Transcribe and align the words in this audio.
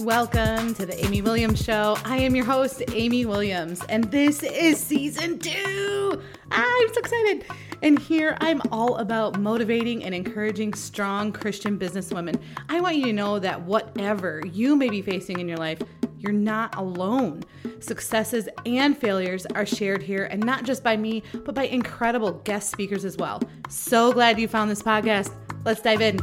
Welcome 0.00 0.72
to 0.76 0.86
the 0.86 1.04
Amy 1.04 1.20
Williams 1.20 1.62
Show. 1.62 1.94
I 2.06 2.16
am 2.16 2.34
your 2.34 2.46
host, 2.46 2.82
Amy 2.94 3.26
Williams, 3.26 3.84
and 3.90 4.04
this 4.04 4.42
is 4.42 4.80
season 4.80 5.38
two. 5.38 6.22
I'm 6.50 6.88
so 6.94 7.00
excited. 7.00 7.44
And 7.82 7.98
here 7.98 8.34
I'm 8.40 8.62
all 8.72 8.96
about 8.96 9.38
motivating 9.38 10.02
and 10.04 10.14
encouraging 10.14 10.72
strong 10.72 11.32
Christian 11.32 11.78
businesswomen. 11.78 12.40
I 12.70 12.80
want 12.80 12.96
you 12.96 13.04
to 13.04 13.12
know 13.12 13.38
that 13.40 13.60
whatever 13.60 14.42
you 14.50 14.74
may 14.74 14.88
be 14.88 15.02
facing 15.02 15.38
in 15.38 15.46
your 15.46 15.58
life, 15.58 15.82
you're 16.18 16.32
not 16.32 16.76
alone. 16.76 17.44
Successes 17.80 18.48
and 18.64 18.96
failures 18.96 19.44
are 19.54 19.66
shared 19.66 20.02
here, 20.02 20.24
and 20.24 20.42
not 20.42 20.64
just 20.64 20.82
by 20.82 20.96
me, 20.96 21.22
but 21.44 21.54
by 21.54 21.64
incredible 21.64 22.32
guest 22.44 22.70
speakers 22.70 23.04
as 23.04 23.18
well. 23.18 23.42
So 23.68 24.14
glad 24.14 24.40
you 24.40 24.48
found 24.48 24.70
this 24.70 24.82
podcast. 24.82 25.30
Let's 25.66 25.82
dive 25.82 26.00
in. 26.00 26.20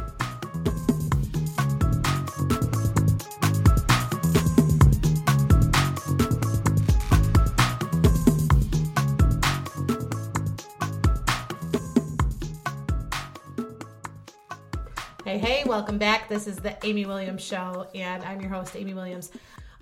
Welcome 15.68 15.98
back. 15.98 16.30
This 16.30 16.46
is 16.46 16.56
the 16.56 16.74
Amy 16.82 17.04
Williams 17.04 17.44
Show, 17.44 17.86
and 17.94 18.22
I'm 18.22 18.40
your 18.40 18.48
host, 18.48 18.74
Amy 18.74 18.94
Williams. 18.94 19.30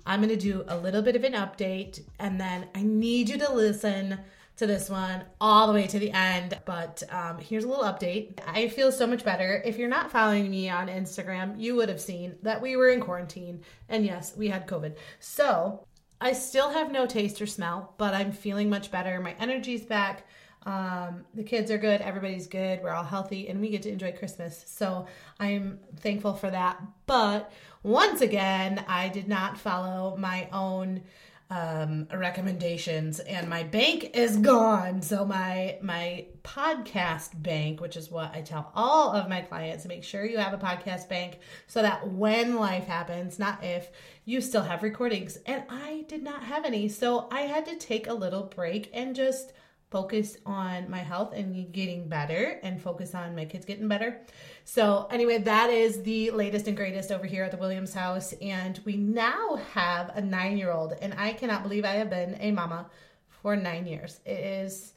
I'm 0.05 0.19
going 0.19 0.27
to 0.27 0.35
do 0.35 0.65
a 0.67 0.77
little 0.77 1.01
bit 1.01 1.15
of 1.15 1.23
an 1.23 1.31
update, 1.31 2.01
and 2.19 2.37
then 2.37 2.67
I 2.75 2.83
need 2.83 3.29
you 3.29 3.37
to 3.37 3.53
listen 3.53 4.19
to 4.57 4.67
this 4.67 4.89
one 4.89 5.23
all 5.39 5.65
the 5.65 5.71
way 5.71 5.87
to 5.87 5.97
the 5.97 6.11
end. 6.11 6.59
But 6.65 7.03
um, 7.09 7.37
here's 7.37 7.63
a 7.63 7.69
little 7.69 7.85
update. 7.85 8.37
I 8.45 8.67
feel 8.67 8.91
so 8.91 9.07
much 9.07 9.23
better. 9.23 9.61
If 9.63 9.77
you're 9.77 9.87
not 9.87 10.11
following 10.11 10.51
me 10.51 10.69
on 10.69 10.89
Instagram, 10.89 11.57
you 11.57 11.77
would 11.77 11.87
have 11.87 12.01
seen 12.01 12.35
that 12.41 12.61
we 12.61 12.75
were 12.75 12.89
in 12.89 12.99
quarantine, 12.99 13.61
and 13.87 14.03
yes, 14.03 14.35
we 14.35 14.49
had 14.49 14.67
COVID. 14.67 14.97
So 15.21 15.85
I 16.19 16.33
still 16.33 16.69
have 16.69 16.91
no 16.91 17.05
taste 17.05 17.41
or 17.41 17.47
smell, 17.47 17.93
but 17.97 18.13
I'm 18.13 18.33
feeling 18.33 18.69
much 18.69 18.91
better. 18.91 19.21
My 19.21 19.35
energy's 19.39 19.85
back. 19.85 20.27
Um, 20.67 21.23
the 21.33 21.43
kids 21.43 21.71
are 21.71 21.77
good, 21.77 22.01
everybody's 22.01 22.45
good, 22.45 22.83
we're 22.83 22.91
all 22.91 23.05
healthy, 23.05 23.47
and 23.47 23.61
we 23.61 23.69
get 23.69 23.83
to 23.83 23.89
enjoy 23.89 24.11
Christmas. 24.11 24.65
So 24.67 25.07
I'm 25.39 25.79
thankful 25.95 26.33
for 26.33 26.49
that. 26.51 26.81
But 27.05 27.53
once 27.83 28.19
again, 28.19 28.83
I 28.85 29.07
did 29.07 29.29
not 29.29 29.57
follow 29.57 30.17
my 30.17 30.49
own 30.51 31.03
um, 31.49 32.09
recommendations, 32.13 33.21
and 33.21 33.49
my 33.49 33.63
bank 33.63 34.11
is 34.13 34.35
gone. 34.35 35.01
So 35.01 35.23
my 35.23 35.77
my 35.81 36.25
podcast 36.43 37.41
bank, 37.41 37.79
which 37.79 37.95
is 37.95 38.11
what 38.11 38.35
I 38.35 38.41
tell 38.41 38.69
all 38.75 39.13
of 39.13 39.29
my 39.29 39.39
clients, 39.39 39.85
make 39.85 40.03
sure 40.03 40.25
you 40.25 40.37
have 40.37 40.53
a 40.53 40.57
podcast 40.57 41.07
bank 41.07 41.39
so 41.67 41.81
that 41.81 42.11
when 42.11 42.57
life 42.57 42.87
happens, 42.87 43.39
not 43.39 43.63
if, 43.63 43.89
you 44.25 44.41
still 44.41 44.63
have 44.63 44.83
recordings. 44.83 45.37
And 45.45 45.63
I 45.69 46.03
did 46.09 46.23
not 46.23 46.43
have 46.43 46.65
any, 46.65 46.89
so 46.89 47.29
I 47.31 47.43
had 47.43 47.65
to 47.67 47.77
take 47.77 48.07
a 48.07 48.13
little 48.13 48.43
break 48.43 48.89
and 48.93 49.15
just 49.15 49.53
focus 49.89 50.37
on 50.45 50.89
my 50.89 50.99
health 50.99 51.33
and 51.33 51.71
getting 51.71 52.07
better 52.09 52.59
and 52.61 52.81
focus 52.81 53.15
on 53.15 53.35
my 53.35 53.45
kids 53.45 53.65
getting 53.65 53.87
better. 53.87 54.19
So, 54.65 55.07
anyway, 55.09 55.37
that 55.39 55.69
is 55.69 56.03
the 56.03 56.31
latest 56.31 56.67
and 56.67 56.75
greatest 56.75 57.11
over 57.11 57.25
here 57.25 57.43
at 57.43 57.51
the 57.51 57.57
Williams 57.57 57.93
house. 57.93 58.33
And 58.41 58.79
we 58.83 58.97
now 58.97 59.55
have 59.73 60.11
a 60.15 60.21
nine 60.21 60.57
year 60.57 60.71
old, 60.71 60.93
and 61.01 61.13
I 61.17 61.33
cannot 61.33 61.63
believe 61.63 61.85
I 61.85 61.93
have 61.93 62.09
been 62.09 62.35
a 62.39 62.51
mama 62.51 62.89
for 63.29 63.55
nine 63.55 63.85
years. 63.85 64.19
It 64.25 64.39
is 64.39 64.93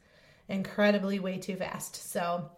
incredibly 0.48 1.20
way 1.20 1.38
too 1.38 1.56
fast. 1.56 2.10
So, 2.10 2.50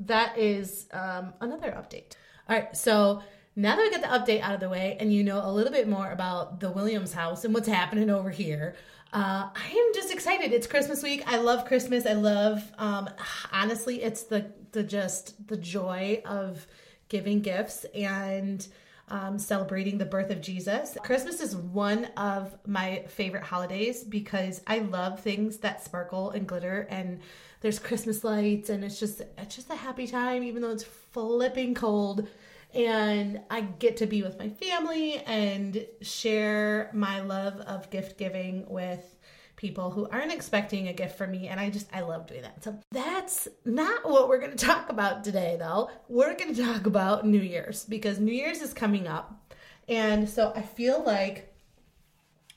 that 0.00 0.36
is 0.36 0.86
um, 0.92 1.32
another 1.40 1.70
update. 1.70 2.16
All 2.48 2.56
right, 2.56 2.76
so 2.76 3.22
now 3.54 3.76
that 3.76 3.82
we 3.82 3.90
get 3.90 4.00
the 4.00 4.08
update 4.08 4.40
out 4.40 4.54
of 4.54 4.60
the 4.60 4.68
way 4.68 4.96
and 4.98 5.12
you 5.12 5.22
know 5.22 5.40
a 5.44 5.52
little 5.52 5.72
bit 5.72 5.88
more 5.88 6.10
about 6.10 6.60
the 6.60 6.70
Williams 6.70 7.12
house 7.12 7.44
and 7.44 7.52
what's 7.52 7.68
happening 7.68 8.08
over 8.08 8.30
here, 8.30 8.76
uh, 9.12 9.50
I 9.54 9.68
am 9.70 9.94
just 9.94 10.10
excited. 10.10 10.52
It's 10.52 10.66
Christmas 10.66 11.02
week. 11.02 11.22
I 11.26 11.36
love 11.36 11.66
Christmas. 11.66 12.06
I 12.06 12.14
love, 12.14 12.62
um, 12.78 13.10
honestly, 13.52 14.02
it's 14.02 14.22
the 14.24 14.50
the 14.72 14.82
just 14.82 15.46
the 15.48 15.56
joy 15.56 16.22
of 16.24 16.66
giving 17.08 17.40
gifts 17.40 17.84
and 17.94 18.66
um, 19.08 19.38
celebrating 19.38 19.98
the 19.98 20.06
birth 20.06 20.30
of 20.30 20.40
Jesus. 20.40 20.96
Christmas 21.02 21.42
is 21.42 21.54
one 21.54 22.06
of 22.16 22.56
my 22.66 23.04
favorite 23.08 23.42
holidays 23.42 24.02
because 24.02 24.62
I 24.66 24.78
love 24.78 25.20
things 25.20 25.58
that 25.58 25.84
sparkle 25.84 26.30
and 26.30 26.48
glitter 26.48 26.86
and 26.88 27.20
there's 27.60 27.78
Christmas 27.78 28.24
lights 28.24 28.70
and 28.70 28.82
it's 28.82 28.98
just 28.98 29.20
it's 29.36 29.54
just 29.54 29.68
a 29.68 29.76
happy 29.76 30.06
time 30.06 30.42
even 30.42 30.62
though 30.62 30.70
it's 30.70 30.84
flipping 30.84 31.74
cold 31.74 32.26
and 32.74 33.40
I 33.50 33.62
get 33.62 33.98
to 33.98 34.06
be 34.06 34.22
with 34.22 34.38
my 34.38 34.48
family 34.48 35.18
and 35.18 35.86
share 36.00 36.90
my 36.92 37.20
love 37.20 37.60
of 37.60 37.90
gift 37.90 38.18
giving 38.18 38.68
with 38.68 39.16
people 39.56 39.90
who 39.90 40.08
aren't 40.08 40.32
expecting 40.32 40.88
a 40.88 40.92
gift 40.92 41.16
from 41.16 41.30
me 41.30 41.48
and 41.48 41.60
I 41.60 41.70
just 41.70 41.86
I 41.92 42.00
love 42.00 42.26
doing 42.26 42.42
that. 42.42 42.64
So 42.64 42.78
that's 42.90 43.46
not 43.64 44.08
what 44.08 44.28
we're 44.28 44.40
going 44.40 44.56
to 44.56 44.66
talk 44.66 44.88
about 44.88 45.22
today 45.22 45.56
though. 45.58 45.90
We're 46.08 46.34
going 46.36 46.54
to 46.54 46.64
talk 46.64 46.86
about 46.86 47.26
New 47.26 47.40
Year's 47.40 47.84
because 47.84 48.18
New 48.18 48.32
Year's 48.32 48.60
is 48.60 48.74
coming 48.74 49.06
up. 49.06 49.54
And 49.88 50.28
so 50.28 50.52
I 50.56 50.62
feel 50.62 51.02
like 51.04 51.54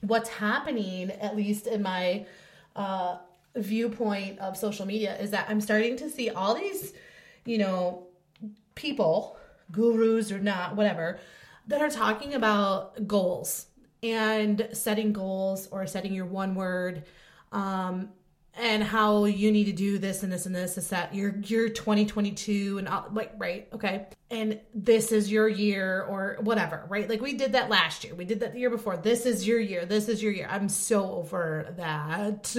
what's 0.00 0.28
happening 0.28 1.10
at 1.10 1.36
least 1.36 1.66
in 1.66 1.82
my 1.82 2.26
uh 2.74 3.18
viewpoint 3.56 4.38
of 4.38 4.56
social 4.56 4.86
media 4.86 5.16
is 5.18 5.30
that 5.30 5.46
I'm 5.48 5.60
starting 5.60 5.96
to 5.96 6.10
see 6.10 6.30
all 6.30 6.54
these, 6.54 6.92
you 7.44 7.58
know, 7.58 8.06
people 8.74 9.38
gurus 9.70 10.32
or 10.32 10.38
not, 10.38 10.76
whatever, 10.76 11.18
that 11.66 11.82
are 11.82 11.90
talking 11.90 12.34
about 12.34 13.06
goals 13.06 13.66
and 14.02 14.68
setting 14.72 15.12
goals 15.12 15.68
or 15.70 15.86
setting 15.86 16.12
your 16.14 16.26
one 16.26 16.54
word 16.54 17.04
um, 17.52 18.10
and 18.54 18.82
how 18.82 19.24
you 19.24 19.52
need 19.52 19.64
to 19.64 19.72
do 19.72 19.98
this 19.98 20.22
and 20.22 20.32
this 20.32 20.46
and 20.46 20.54
this 20.54 20.74
to 20.74 20.80
set 20.80 21.14
your 21.14 21.36
your 21.44 21.68
2022 21.68 22.78
and 22.78 22.88
all, 22.88 23.06
like 23.12 23.32
right 23.36 23.68
okay? 23.72 24.06
And 24.30 24.60
this 24.74 25.12
is 25.12 25.30
your 25.30 25.48
year 25.48 26.02
or 26.08 26.38
whatever 26.40 26.86
right? 26.88 27.08
Like 27.08 27.20
we 27.20 27.34
did 27.34 27.52
that 27.52 27.68
last 27.68 28.04
year. 28.04 28.14
We 28.14 28.24
did 28.24 28.40
that 28.40 28.54
the 28.54 28.60
year 28.60 28.70
before. 28.70 28.96
This 28.96 29.26
is 29.26 29.46
your 29.46 29.60
year. 29.60 29.84
This 29.84 30.08
is 30.08 30.22
your 30.22 30.32
year. 30.32 30.48
I'm 30.50 30.68
so 30.68 31.12
over 31.12 31.74
that 31.76 32.56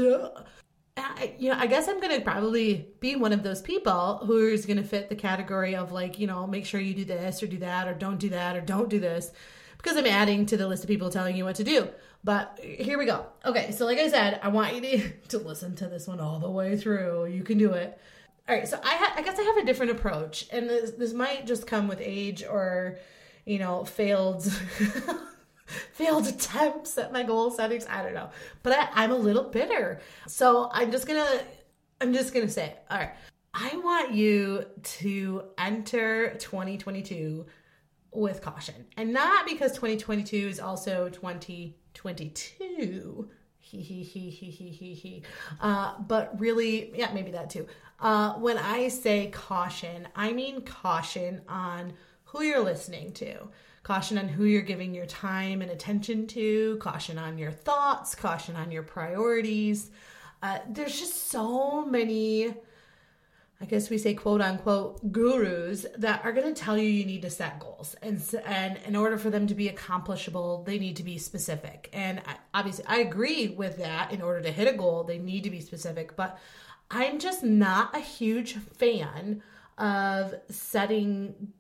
I, 0.98 1.34
you 1.38 1.50
know, 1.50 1.58
I 1.58 1.68
guess 1.68 1.88
I'm 1.88 2.00
gonna 2.00 2.22
probably 2.22 2.88
be 3.00 3.16
one 3.16 3.34
of 3.34 3.44
those 3.44 3.62
people 3.62 4.18
who 4.26 4.48
is 4.48 4.66
gonna 4.66 4.84
fit 4.84 5.10
the 5.10 5.16
category 5.16 5.76
of 5.76 5.92
like, 5.92 6.20
you 6.20 6.28
know, 6.28 6.48
make 6.48 6.66
sure 6.66 6.80
you 6.80 6.94
do 6.94 7.06
this 7.06 7.42
or 7.44 7.48
do 7.48 7.58
that 7.60 7.88
or 7.88 7.94
don't 7.94 8.18
do 8.18 8.30
that 8.30 8.56
or 8.56 8.62
don't 8.62 8.90
do 8.90 9.00
this 9.00 9.32
because 9.78 9.96
I'm 9.96 10.06
adding 10.06 10.46
to 10.48 10.58
the 10.58 10.68
list 10.68 10.84
of 10.84 10.88
people 10.88 11.10
telling 11.10 11.36
you 11.36 11.46
what 11.46 11.56
to 11.58 11.64
do. 11.64 11.88
But 12.24 12.60
here 12.62 12.98
we 12.98 13.06
go. 13.06 13.26
Okay, 13.46 13.72
so 13.72 13.86
like 13.86 14.00
I 14.00 14.10
said, 14.10 14.40
I 14.44 14.50
want 14.50 14.76
you 14.76 14.82
to, 14.82 15.12
to 15.30 15.38
listen 15.38 15.76
to 15.78 15.88
this 15.88 16.08
one 16.08 16.20
all 16.20 16.40
the 16.40 16.50
way 16.50 16.76
through. 16.78 17.28
You 17.28 17.44
can 17.44 17.58
do 17.58 17.74
it. 17.74 17.98
All 18.50 18.56
right, 18.56 18.68
so 18.68 18.80
I, 18.84 18.96
ha- 18.96 19.14
I 19.16 19.22
guess 19.22 19.38
I 19.40 19.44
have 19.44 19.58
a 19.58 19.66
different 19.66 19.92
approach, 19.92 20.48
and 20.52 20.70
this, 20.70 20.92
this 20.92 21.14
might 21.14 21.46
just 21.46 21.68
come 21.68 21.90
with 21.90 22.00
age 22.02 22.46
or, 22.46 22.98
you 23.46 23.60
know, 23.60 23.84
failed 23.84 24.50
failed 25.94 26.28
attempts 26.28 26.98
at 26.98 27.12
my 27.12 27.24
goal 27.24 27.52
settings. 27.52 27.86
I 27.90 28.04
don't 28.04 28.14
know, 28.14 28.30
but 28.64 28.74
I, 28.74 28.88
I'm 28.94 29.12
a 29.12 29.18
little 29.18 29.44
bitter. 29.44 30.00
So 30.28 30.70
I'm 30.72 30.92
just 30.92 31.08
gonna, 31.08 31.42
I'm 32.02 32.14
just 32.14 32.34
gonna 32.34 32.50
say, 32.50 32.76
all 32.90 32.98
right. 32.98 33.12
I 33.60 33.76
want 33.78 34.14
you 34.14 34.66
to 34.84 35.46
enter 35.58 36.36
2022 36.36 37.48
with 38.12 38.40
caution, 38.42 38.86
and 38.98 39.12
not 39.12 39.48
because 39.48 39.72
2022 39.72 40.36
is 40.36 40.60
also 40.60 41.10
2022. 41.10 43.30
He 43.58 43.82
he 43.82 44.04
he 44.04 44.30
he 44.30 44.52
he 44.52 44.70
he 44.70 44.94
he. 44.94 45.24
Uh, 45.60 45.96
but 46.08 46.40
really, 46.40 46.92
yeah, 46.96 47.12
maybe 47.14 47.32
that 47.32 47.50
too. 47.50 47.66
Uh, 48.00 48.34
when 48.34 48.58
I 48.58 48.90
say 48.90 49.28
caution, 49.28 50.08
I 50.16 50.34
mean 50.34 50.62
caution 50.62 51.42
on 51.50 51.94
who 52.26 52.44
you're 52.44 52.64
listening 52.64 53.12
to 53.14 53.50
caution 53.88 54.18
on 54.18 54.28
who 54.28 54.44
you're 54.44 54.62
giving 54.62 54.94
your 54.94 55.06
time 55.06 55.62
and 55.62 55.72
attention 55.72 56.28
to, 56.28 56.76
caution 56.82 57.18
on 57.18 57.38
your 57.38 57.52
thoughts, 57.52 58.14
caution 58.16 58.54
on 58.58 58.70
your 58.70 58.84
priorities. 58.84 59.92
Uh, 60.44 60.60
there's 60.68 61.00
just 61.00 61.30
so 61.30 61.86
many, 61.86 62.54
I 63.62 63.66
guess 63.66 63.90
we 63.90 63.98
say 63.98 64.14
quote 64.14 64.42
unquote 64.42 65.14
gurus 65.14 65.86
that 65.98 66.26
are 66.26 66.34
going 66.34 66.54
to 66.54 66.62
tell 66.62 66.78
you 66.78 66.84
you 66.84 67.06
need 67.06 67.22
to 67.22 67.30
set 67.30 67.62
goals, 67.62 67.96
and 68.02 68.22
and 68.46 68.78
in 68.86 68.94
order 68.98 69.18
for 69.18 69.30
them 69.30 69.48
to 69.48 69.56
be 69.56 69.70
accomplishable, 69.70 70.64
they 70.66 70.78
need 70.78 70.98
to 70.98 71.04
be 71.04 71.18
specific. 71.18 71.90
And 71.94 72.22
I, 72.28 72.36
obviously, 72.54 72.84
I 72.88 72.98
agree 72.98 73.48
with 73.48 73.78
that. 73.78 74.12
In 74.12 74.22
order 74.22 74.42
to 74.42 74.52
hit 74.52 74.68
a 74.68 74.78
goal, 74.78 75.06
they 75.06 75.18
need 75.18 75.46
to 75.46 75.50
be 75.50 75.62
specific, 75.62 76.18
but 76.18 76.38
I'm 76.92 77.20
just 77.20 77.42
not 77.42 77.96
a 77.96 78.02
huge 78.02 78.56
fan 78.56 79.42
of 79.78 80.36
setting 80.50 81.54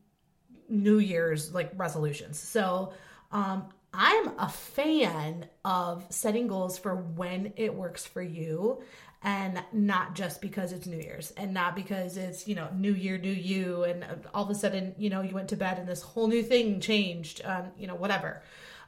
New 0.69 0.99
Year's 0.99 1.53
like 1.53 1.71
resolutions. 1.75 2.39
So 2.39 2.93
um, 3.31 3.69
I'm 3.93 4.37
a 4.37 4.49
fan 4.49 5.47
of 5.65 6.05
setting 6.09 6.47
goals 6.47 6.77
for 6.77 6.95
when 6.95 7.53
it 7.55 7.73
works 7.73 8.05
for 8.05 8.21
you 8.21 8.81
and 9.23 9.63
not 9.73 10.13
just 10.13 10.41
because 10.41 10.71
it's 10.71 10.85
New 10.85 10.97
Year's 10.99 11.31
and 11.37 11.53
not 11.53 11.75
because 11.75 12.17
it's, 12.17 12.47
you 12.47 12.55
know, 12.55 12.69
New 12.75 12.93
Year, 12.93 13.17
New 13.17 13.31
You, 13.31 13.83
and 13.83 14.05
all 14.33 14.43
of 14.43 14.49
a 14.49 14.55
sudden, 14.55 14.93
you 14.97 15.09
know, 15.09 15.21
you 15.21 15.33
went 15.33 15.49
to 15.49 15.55
bed 15.55 15.79
and 15.79 15.87
this 15.87 16.01
whole 16.01 16.27
new 16.27 16.43
thing 16.43 16.79
changed, 16.79 17.41
um, 17.43 17.71
you 17.77 17.87
know, 17.87 17.95
whatever. 17.95 18.43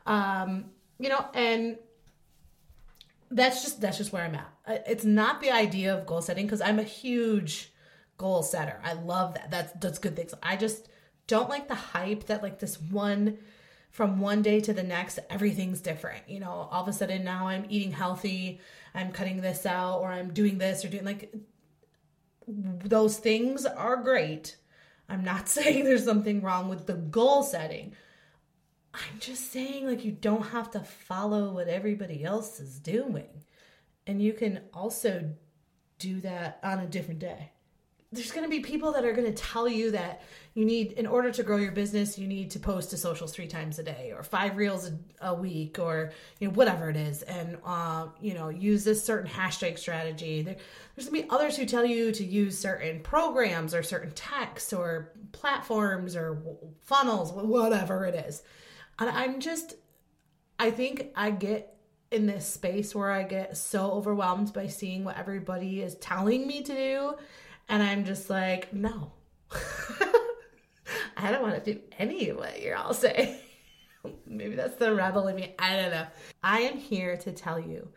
Um, 0.05 0.65
you 0.99 1.09
know, 1.09 1.25
and 1.33 1.77
that's 3.31 3.63
just 3.63 3.81
that's 3.81 3.97
just 3.97 4.11
where 4.11 4.23
I'm 4.23 4.35
at. 4.35 4.53
Uh, 4.67 4.77
It's 4.87 5.05
not 5.05 5.41
the 5.41 5.51
idea 5.51 5.95
of 5.95 6.05
goal 6.05 6.21
setting 6.21 6.45
because 6.45 6.61
I'm 6.61 6.79
a 6.79 6.83
huge 6.83 7.71
goal 8.17 8.43
setter. 8.43 8.79
I 8.83 8.93
love 8.93 9.33
that. 9.35 9.49
That's 9.49 9.71
that's 9.79 9.99
good 9.99 10.15
things. 10.15 10.33
I 10.43 10.55
just 10.57 10.89
don't 11.29 11.47
like 11.47 11.67
the 11.67 11.75
hype 11.75 12.25
that 12.25 12.43
like 12.43 12.59
this 12.59 12.81
one 12.81 13.37
from 13.91 14.19
one 14.19 14.41
day 14.41 14.59
to 14.59 14.73
the 14.73 14.83
next 14.83 15.19
everything's 15.29 15.79
different. 15.79 16.27
You 16.27 16.39
know, 16.39 16.67
all 16.71 16.81
of 16.81 16.87
a 16.87 16.93
sudden 16.93 17.23
now 17.23 17.47
I'm 17.47 17.65
eating 17.69 17.91
healthy, 17.91 18.59
I'm 18.93 19.11
cutting 19.11 19.39
this 19.39 19.65
out 19.65 19.99
or 19.99 20.11
I'm 20.11 20.33
doing 20.33 20.57
this 20.57 20.83
or 20.83 20.89
doing 20.89 21.05
like 21.05 21.33
those 22.47 23.17
things 23.17 23.65
are 23.65 23.97
great. 23.97 24.57
I'm 25.07 25.23
not 25.23 25.47
saying 25.55 25.85
there's 25.85 26.03
something 26.03 26.41
wrong 26.41 26.67
with 26.67 26.87
the 26.87 26.95
goal 26.95 27.43
setting. 27.43 27.93
I'm 28.91 29.19
just 29.19 29.51
saying, 29.51 29.85
like, 29.85 30.03
you 30.03 30.11
don't 30.11 30.47
have 30.47 30.71
to 30.71 30.79
follow 30.79 31.53
what 31.53 31.67
everybody 31.67 32.23
else 32.23 32.59
is 32.59 32.79
doing. 32.79 33.43
And 34.07 34.19
you 34.19 34.33
can 34.33 34.61
also 34.73 35.29
do 35.99 36.19
that 36.21 36.59
on 36.63 36.79
a 36.79 36.87
different 36.87 37.19
day. 37.19 37.51
There's 38.11 38.31
going 38.31 38.43
to 38.43 38.49
be 38.49 38.61
people 38.61 38.91
that 38.93 39.05
are 39.05 39.13
going 39.13 39.31
to 39.31 39.43
tell 39.43 39.67
you 39.67 39.91
that 39.91 40.23
you 40.55 40.65
need, 40.65 40.93
in 40.93 41.05
order 41.05 41.31
to 41.31 41.43
grow 41.43 41.57
your 41.57 41.71
business, 41.71 42.17
you 42.17 42.27
need 42.27 42.49
to 42.51 42.59
post 42.59 42.89
to 42.89 42.97
socials 42.97 43.31
three 43.31 43.45
times 43.45 43.77
a 43.77 43.83
day 43.83 44.11
or 44.15 44.23
five 44.23 44.57
reels 44.57 44.89
a, 44.89 45.27
a 45.29 45.33
week 45.35 45.77
or, 45.77 46.11
you 46.39 46.47
know, 46.47 46.53
whatever 46.55 46.89
it 46.89 46.95
is. 46.95 47.21
And, 47.21 47.59
uh, 47.63 48.07
you 48.19 48.33
know, 48.33 48.49
use 48.49 48.83
this 48.83 49.05
certain 49.05 49.29
hashtag 49.29 49.77
strategy. 49.77 50.41
There, 50.41 50.55
there's 50.95 51.07
going 51.07 51.21
to 51.21 51.27
be 51.27 51.31
others 51.31 51.55
who 51.55 51.67
tell 51.67 51.85
you 51.85 52.11
to 52.13 52.25
use 52.25 52.57
certain 52.57 53.01
programs 53.01 53.75
or 53.75 53.83
certain 53.83 54.11
texts 54.11 54.73
or 54.73 55.13
platforms 55.31 56.15
or 56.15 56.41
funnels, 56.81 57.31
whatever 57.31 58.05
it 58.05 58.15
is. 58.15 58.41
And 58.97 59.07
I'm 59.11 59.39
just, 59.39 59.75
I 60.57 60.71
think 60.71 61.11
I 61.15 61.29
get 61.29 61.75
in 62.11 62.25
this 62.25 62.47
space 62.47 62.95
where 62.95 63.11
I 63.11 63.21
get 63.21 63.55
so 63.55 63.91
overwhelmed 63.91 64.51
by 64.51 64.65
seeing 64.65 65.03
what 65.03 65.15
everybody 65.15 65.83
is 65.83 65.93
telling 65.97 66.47
me 66.47 66.63
to 66.63 66.73
do. 66.73 67.15
And 67.69 67.81
I'm 67.83 68.03
just 68.03 68.29
like, 68.29 68.73
no, 68.73 69.13
I 71.17 71.31
don't 71.31 71.41
want 71.41 71.63
to 71.63 71.73
do 71.73 71.79
any 71.97 72.29
of 72.29 72.37
what 72.37 72.61
you're 72.61 72.75
all 72.75 72.93
saying. 72.93 73.37
Maybe 74.25 74.55
that's 74.55 74.75
the 74.75 74.93
rebel 74.93 75.27
in 75.27 75.35
me. 75.35 75.53
I 75.59 75.75
don't 75.75 75.91
know. 75.91 76.07
I 76.43 76.61
am 76.61 76.77
here 76.77 77.15
to 77.17 77.31
tell 77.31 77.59
you 77.59 77.89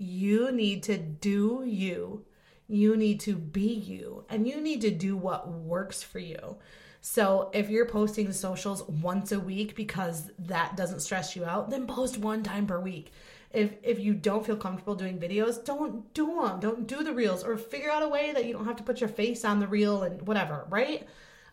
you 0.00 0.50
need 0.50 0.82
to 0.84 0.96
do 0.96 1.62
you. 1.66 2.24
You 2.66 2.96
need 2.96 3.20
to 3.20 3.34
be 3.34 3.74
you. 3.74 4.24
And 4.30 4.48
you 4.48 4.60
need 4.60 4.80
to 4.80 4.90
do 4.90 5.16
what 5.16 5.50
works 5.52 6.02
for 6.02 6.18
you. 6.18 6.56
So 7.02 7.50
if 7.52 7.68
you're 7.68 7.86
posting 7.86 8.32
socials 8.32 8.82
once 8.88 9.32
a 9.32 9.40
week 9.40 9.74
because 9.74 10.30
that 10.38 10.76
doesn't 10.76 11.00
stress 11.00 11.36
you 11.36 11.44
out, 11.44 11.68
then 11.68 11.86
post 11.86 12.16
one 12.16 12.42
time 12.42 12.66
per 12.66 12.80
week. 12.80 13.12
If 13.50 13.74
if 13.82 13.98
you 13.98 14.14
don't 14.14 14.46
feel 14.46 14.56
comfortable 14.56 14.94
doing 14.94 15.18
videos, 15.18 15.64
don't 15.64 16.12
do 16.14 16.40
them. 16.40 16.60
Don't 16.60 16.86
do 16.86 17.02
the 17.02 17.12
reels 17.12 17.42
or 17.42 17.56
figure 17.56 17.90
out 17.90 18.02
a 18.02 18.08
way 18.08 18.32
that 18.32 18.44
you 18.44 18.52
don't 18.52 18.66
have 18.66 18.76
to 18.76 18.84
put 18.84 19.00
your 19.00 19.08
face 19.08 19.44
on 19.44 19.58
the 19.58 19.66
reel 19.66 20.02
and 20.02 20.22
whatever, 20.22 20.66
right? 20.70 21.06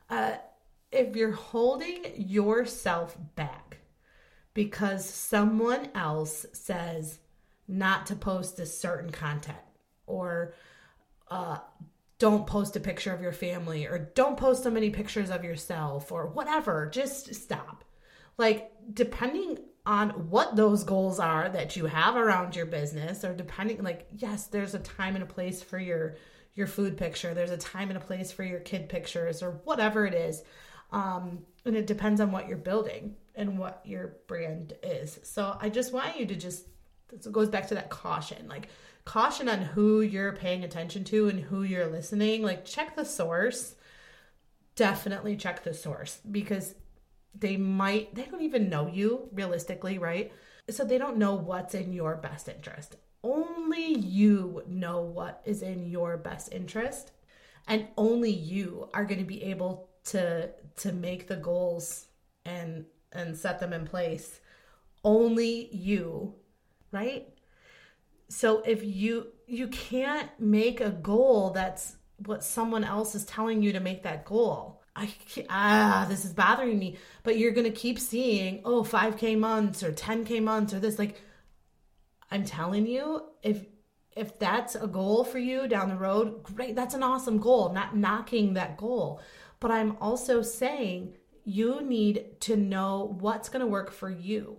Uh, 0.09 0.35
if 0.91 1.15
you're 1.15 1.31
holding 1.31 2.05
yourself 2.15 3.17
back 3.35 3.77
because 4.53 5.05
someone 5.07 5.89
else 5.93 6.45
says 6.53 7.19
not 7.67 8.05
to 8.07 8.15
post 8.15 8.57
this 8.57 8.79
certain 8.79 9.11
content 9.11 9.57
or 10.05 10.53
uh, 11.29 11.57
don't 12.19 12.47
post 12.47 12.75
a 12.75 12.79
picture 12.79 13.13
of 13.13 13.21
your 13.21 13.33
family 13.33 13.85
or 13.85 14.11
don't 14.15 14.37
post 14.37 14.63
so 14.63 14.71
many 14.71 14.89
pictures 14.89 15.29
of 15.29 15.43
yourself 15.43 16.11
or 16.11 16.27
whatever. 16.27 16.89
Just 16.91 17.35
stop. 17.35 17.83
Like, 18.37 18.71
depending 18.93 19.59
on 19.87 20.09
what 20.29 20.55
those 20.57 20.83
goals 20.83 21.17
are 21.17 21.47
that 21.47 21.77
you 21.77 21.85
have 21.85 22.17
around 22.17 22.55
your 22.55 22.65
business, 22.65 23.23
or 23.23 23.33
depending, 23.33 23.81
like, 23.81 24.05
yes, 24.15 24.47
there's 24.47 24.75
a 24.75 24.79
time 24.79 25.15
and 25.15 25.23
a 25.23 25.27
place 25.27 25.63
for 25.63 25.79
your 25.79 26.17
your 26.55 26.67
food 26.67 26.97
picture. 26.97 27.33
There's 27.33 27.51
a 27.51 27.57
time 27.57 27.89
and 27.89 27.97
a 27.97 28.01
place 28.01 28.31
for 28.31 28.43
your 28.43 28.59
kid 28.59 28.89
pictures 28.89 29.43
or 29.43 29.61
whatever 29.63 30.05
it 30.05 30.13
is. 30.13 30.43
Um, 30.91 31.45
and 31.65 31.75
it 31.75 31.85
depends 31.85 32.19
on 32.19 32.31
what 32.31 32.47
you're 32.47 32.57
building 32.57 33.15
and 33.35 33.59
what 33.59 33.81
your 33.85 34.15
brand 34.27 34.73
is. 34.81 35.19
So 35.23 35.55
I 35.61 35.69
just 35.69 35.93
want 35.93 36.19
you 36.19 36.25
to 36.25 36.35
just, 36.35 36.65
it 37.13 37.31
goes 37.31 37.49
back 37.49 37.67
to 37.67 37.75
that 37.75 37.89
caution. 37.89 38.47
Like, 38.47 38.69
caution 39.05 39.47
on 39.47 39.59
who 39.61 40.01
you're 40.01 40.33
paying 40.33 40.63
attention 40.63 41.03
to 41.05 41.29
and 41.29 41.39
who 41.39 41.61
you're 41.61 41.91
listening. 41.91 42.41
Like, 42.41 42.65
check 42.65 42.95
the 42.95 43.05
source. 43.05 43.75
Definitely 44.75 45.37
check 45.37 45.63
the 45.63 45.75
source 45.75 46.19
because 46.31 46.73
they 47.33 47.57
might, 47.57 48.13
they 48.15 48.23
don't 48.23 48.41
even 48.41 48.69
know 48.69 48.87
you 48.87 49.29
realistically, 49.31 49.97
right? 49.97 50.31
So 50.69 50.83
they 50.83 50.97
don't 50.97 51.17
know 51.17 51.35
what's 51.35 51.75
in 51.75 51.93
your 51.93 52.15
best 52.17 52.47
interest. 52.47 52.95
Only 53.23 53.93
you 53.93 54.63
know 54.67 55.01
what 55.01 55.41
is 55.45 55.61
in 55.61 55.87
your 55.87 56.17
best 56.17 56.51
interest. 56.51 57.11
And 57.67 57.87
only 57.97 58.31
you 58.31 58.89
are 58.93 59.05
going 59.05 59.19
to 59.19 59.25
be 59.25 59.43
able 59.43 59.89
to 60.05 60.49
to 60.77 60.93
make 60.93 61.27
the 61.27 61.35
goals 61.35 62.07
and 62.45 62.85
and 63.11 63.35
set 63.35 63.59
them 63.59 63.73
in 63.73 63.85
place. 63.85 64.39
Only 65.03 65.69
you, 65.73 66.35
right? 66.91 67.27
so 68.29 68.61
if 68.65 68.83
you 68.83 69.27
you 69.47 69.67
can't 69.67 70.29
make 70.39 70.81
a 70.81 70.89
goal 70.89 71.51
that's 71.51 71.95
what 72.25 72.43
someone 72.43 72.83
else 72.83 73.15
is 73.15 73.25
telling 73.25 73.61
you 73.61 73.71
to 73.71 73.79
make 73.79 74.03
that 74.03 74.25
goal 74.25 74.81
i 74.97 75.09
ah 75.49 76.05
this 76.09 76.25
is 76.25 76.33
bothering 76.33 76.77
me 76.77 76.97
but 77.23 77.37
you're 77.37 77.51
gonna 77.51 77.71
keep 77.71 77.99
seeing 77.99 78.61
oh 78.65 78.83
5k 78.83 79.37
months 79.37 79.83
or 79.83 79.91
10k 79.91 80.43
months 80.43 80.73
or 80.73 80.79
this 80.79 80.99
like 80.99 81.21
i'm 82.31 82.43
telling 82.43 82.85
you 82.85 83.23
if 83.43 83.65
if 84.15 84.37
that's 84.39 84.75
a 84.75 84.87
goal 84.87 85.23
for 85.23 85.39
you 85.39 85.67
down 85.67 85.89
the 85.89 85.95
road 85.95 86.43
great 86.43 86.75
that's 86.75 86.95
an 86.95 87.03
awesome 87.03 87.37
goal 87.37 87.69
I'm 87.69 87.75
not 87.75 87.95
knocking 87.95 88.55
that 88.55 88.77
goal 88.77 89.21
but 89.59 89.71
i'm 89.71 89.95
also 90.01 90.41
saying 90.41 91.15
you 91.45 91.81
need 91.81 92.41
to 92.41 92.57
know 92.57 93.15
what's 93.19 93.47
to 93.61 93.67
work 93.67 93.91
for 93.91 94.09
you 94.09 94.57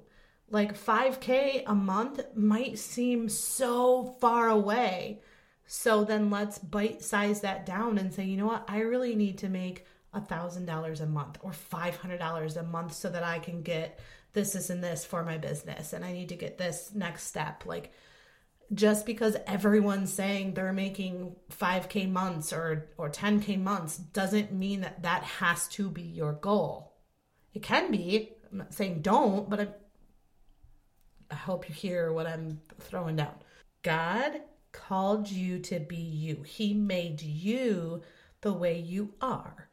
like 0.50 0.78
5K 0.78 1.64
a 1.66 1.74
month 1.74 2.20
might 2.34 2.78
seem 2.78 3.28
so 3.28 4.16
far 4.20 4.48
away. 4.48 5.20
So 5.66 6.04
then 6.04 6.30
let's 6.30 6.58
bite 6.58 7.02
size 7.02 7.42
that 7.42 7.66
down 7.66 7.98
and 7.98 8.12
say, 8.12 8.24
you 8.24 8.38
know 8.38 8.46
what? 8.46 8.64
I 8.68 8.80
really 8.80 9.14
need 9.14 9.38
to 9.38 9.50
make 9.50 9.84
a 10.12 10.20
thousand 10.20 10.66
dollars 10.66 11.00
a 11.00 11.06
month 11.06 11.38
or 11.42 11.52
five 11.52 11.96
hundred 11.96 12.18
dollars 12.18 12.56
a 12.56 12.62
month 12.62 12.94
so 12.94 13.08
that 13.10 13.22
I 13.22 13.38
can 13.38 13.62
get 13.62 14.00
this, 14.32 14.52
this, 14.52 14.70
and 14.70 14.82
this 14.82 15.04
for 15.04 15.24
my 15.24 15.38
business. 15.38 15.92
And 15.92 16.04
I 16.04 16.12
need 16.12 16.28
to 16.30 16.36
get 16.36 16.58
this 16.58 16.90
next 16.94 17.24
step. 17.24 17.64
Like 17.66 17.92
just 18.72 19.06
because 19.06 19.36
everyone's 19.46 20.12
saying 20.12 20.52
they're 20.54 20.72
making 20.72 21.34
5k 21.50 22.10
months 22.10 22.52
or 22.52 22.90
or 22.98 23.08
10k 23.08 23.60
months 23.60 23.96
doesn't 23.96 24.52
mean 24.52 24.82
that 24.82 25.02
that 25.02 25.22
has 25.22 25.68
to 25.68 25.90
be 25.90 26.02
your 26.02 26.32
goal. 26.32 26.92
It 27.54 27.62
can 27.62 27.90
be. 27.90 28.32
I'm 28.50 28.58
not 28.58 28.74
saying 28.74 29.02
don't, 29.02 29.48
but 29.48 29.60
I'm 29.60 29.68
I 31.30 31.34
hope 31.34 31.68
you 31.68 31.74
hear 31.74 32.12
what 32.12 32.26
I'm 32.26 32.60
throwing 32.80 33.16
down. 33.16 33.34
God 33.82 34.40
called 34.72 35.30
you 35.30 35.58
to 35.60 35.80
be 35.80 35.96
you, 35.96 36.42
He 36.42 36.74
made 36.74 37.20
you 37.22 38.02
the 38.40 38.52
way 38.52 38.78
you 38.78 39.14
are. 39.20 39.67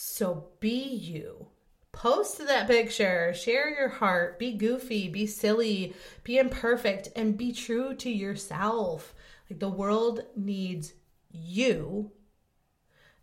So 0.00 0.50
be 0.60 0.78
you. 0.78 1.48
Post 1.90 2.38
that 2.38 2.68
picture, 2.68 3.34
share 3.34 3.68
your 3.68 3.88
heart, 3.88 4.38
be 4.38 4.52
goofy, 4.52 5.08
be 5.08 5.26
silly, 5.26 5.92
be 6.22 6.38
imperfect, 6.38 7.08
and 7.16 7.36
be 7.36 7.50
true 7.50 7.96
to 7.96 8.08
yourself. 8.08 9.12
Like 9.50 9.58
the 9.58 9.68
world 9.68 10.20
needs 10.36 10.92
you, 11.32 12.12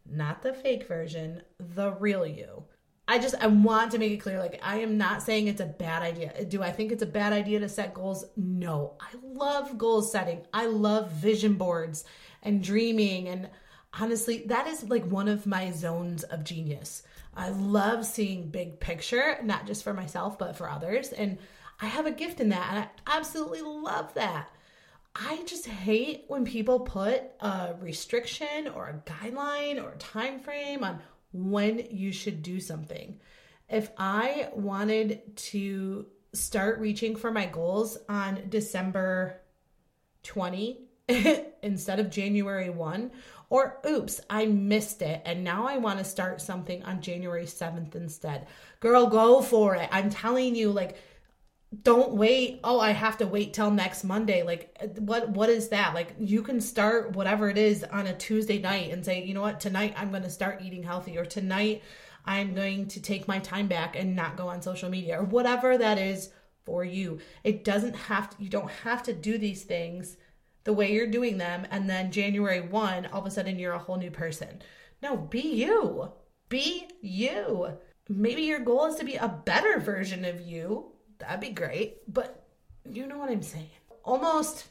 not 0.06 0.42
the 0.42 0.54
fake 0.54 0.86
version, 0.86 1.44
the 1.60 1.94
real 1.94 2.28
you. 2.28 2.66
I 3.08 3.20
just 3.20 3.36
I 3.40 3.48
want 3.48 3.92
to 3.92 3.98
make 3.98 4.12
it 4.12 4.18
clear 4.18 4.40
like 4.40 4.60
I 4.62 4.80
am 4.80 4.98
not 4.98 5.24
saying 5.24 5.48
it's 5.48 5.62
a 5.62 5.66
bad 5.66 6.04
idea. 6.04 6.44
Do 6.44 6.62
I 6.62 6.74
think 6.74 6.92
it's 6.92 7.04
a 7.04 7.06
bad 7.06 7.32
idea 7.32 7.62
to 7.62 7.70
set 7.70 7.94
goals? 7.94 8.26
No. 8.36 8.98
I 9.00 9.16
love 9.24 9.78
goal 9.78 10.02
setting. 10.02 10.42
I 10.54 10.66
love 10.66 11.10
vision 11.10 11.54
boards 11.54 12.04
and 12.44 12.62
dreaming 12.62 13.30
and 13.30 13.50
honestly 14.00 14.44
that 14.48 14.68
is 14.68 14.90
like 14.90 15.06
one 15.06 15.28
of 15.28 15.46
my 15.46 15.72
zones 15.72 16.24
of 16.24 16.44
genius. 16.44 17.04
I 17.36 17.50
love 17.50 18.06
seeing 18.06 18.50
big 18.50 18.80
picture, 18.80 19.38
not 19.44 19.68
just 19.68 19.84
for 19.84 19.94
myself 19.94 20.38
but 20.38 20.56
for 20.56 20.70
others 20.70 21.12
and 21.12 21.38
I 21.80 21.88
have 21.88 22.06
a 22.06 22.12
gift 22.12 22.40
in 22.40 22.50
that 22.50 22.68
and 22.70 22.80
I 22.80 23.18
absolutely 23.18 23.62
love 23.62 24.14
that. 24.14 24.50
I 25.16 25.44
just 25.46 25.66
hate 25.66 26.26
when 26.28 26.44
people 26.44 26.82
put 26.82 27.24
a 27.40 27.76
restriction 27.80 28.68
or 28.68 28.90
a 28.90 29.10
guideline 29.10 29.82
or 29.82 29.92
a 29.92 29.98
time 29.98 30.42
frame 30.42 30.84
on 30.84 31.00
when 31.32 31.88
you 31.90 32.12
should 32.12 32.44
do 32.44 32.60
something. 32.60 33.20
If 33.70 33.90
I 33.98 34.50
wanted 34.54 35.36
to 35.38 36.08
start 36.34 36.80
reaching 36.80 37.16
for 37.16 37.32
my 37.32 37.46
goals 37.46 37.98
on 38.10 38.44
December 38.50 39.42
20 40.24 40.82
instead 41.64 42.00
of 42.00 42.10
January 42.10 42.70
1, 42.70 43.12
or 43.56 43.78
oops, 43.88 44.20
I 44.30 44.48
missed 44.48 45.02
it 45.02 45.22
and 45.24 45.42
now 45.42 45.66
I 45.66 45.78
want 45.78 46.00
to 46.00 46.04
start 46.04 46.42
something 46.42 46.84
on 46.84 47.00
January 47.00 47.46
7th 47.46 47.96
instead. 47.96 48.48
Girl, 48.82 49.08
go 49.08 49.42
for 49.42 49.76
it. 49.76 49.88
I'm 49.94 50.10
telling 50.10 50.56
you, 50.56 50.74
like, 50.74 50.98
don't 51.84 52.14
wait. 52.14 52.60
Oh 52.64 52.80
i 52.80 52.92
have 52.92 53.18
to 53.18 53.28
wait 53.28 53.54
till 53.54 53.72
next 53.72 54.04
monday. 54.04 54.44
Like 54.44 54.78
what 55.00 55.30
what 55.30 55.50
is 55.50 55.70
that? 55.70 55.94
Like 55.94 56.16
you 56.20 56.42
can 56.42 56.60
start 56.62 57.16
whatever 57.16 57.50
it 57.50 57.58
is 57.58 57.84
on 57.84 58.08
a 58.08 58.18
tuesday 58.18 58.60
night 58.60 58.92
and 58.92 59.04
say 59.04 59.24
you 59.24 59.34
know 59.34 59.42
what? 59.42 59.60
Tonight 59.60 59.94
i'm 59.98 60.12
going 60.12 60.24
to 60.24 60.30
start 60.30 60.62
eating 60.62 60.84
healthy 60.84 61.18
or 61.18 61.26
tonight 61.26 61.84
i'm 62.26 62.54
going 62.54 62.88
to 62.90 63.02
take 63.02 63.28
my 63.28 63.40
time 63.40 63.68
back 63.68 63.98
and 63.98 64.16
not 64.16 64.38
go 64.38 64.48
on 64.48 64.62
social 64.62 64.90
media 64.90 65.20
or 65.20 65.24
whatever 65.24 65.78
that 65.78 65.98
is 65.98 66.30
for 66.66 66.86
you. 66.86 67.20
It 67.44 67.64
doesn't 67.66 67.96
have 67.96 68.30
to 68.30 68.44
you 68.44 68.50
don't 68.50 68.72
have 68.84 69.04
to 69.04 69.14
do 69.14 69.38
these 69.38 69.64
things 69.64 70.18
the 70.66 70.74
way 70.74 70.92
you're 70.92 71.08
doing 71.08 71.38
them 71.38 71.66
and 71.72 71.90
then 71.90 72.12
january 72.12 72.62
1 72.62 73.08
all 73.08 73.22
of 73.22 73.26
a 73.26 73.32
sudden 73.32 73.58
you're 73.58 73.74
a 73.74 73.80
whole 73.80 73.98
new 73.98 74.12
person 74.12 74.62
no 75.02 75.16
be 75.16 75.42
you 75.42 76.12
be 76.50 76.88
you 77.02 77.78
maybe 78.10 78.44
your 78.44 78.60
goal 78.60 78.86
is 78.86 78.96
to 78.96 79.06
be 79.06 79.16
a 79.16 79.28
better 79.28 79.80
version 79.80 80.26
of 80.26 80.42
you 80.42 80.92
that'd 81.20 81.40
be 81.40 81.50
great. 81.50 81.98
But 82.12 82.44
you 82.90 83.08
know 83.08 83.18
what 83.18 83.30
I'm 83.30 83.42
saying. 83.42 83.70
Almost 84.04 84.66